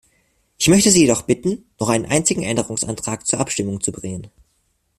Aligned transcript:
Ich 0.57 0.67
möchte 0.67 0.89
Sie 0.89 1.01
jedoch 1.01 1.21
bitten, 1.21 1.69
noch 1.79 1.89
einen 1.89 2.07
einzigen 2.07 2.41
Änderungsantrag 2.41 3.27
zur 3.27 3.39
Abstimmung 3.39 3.81
zu 3.81 3.91
bringen. 3.91 4.31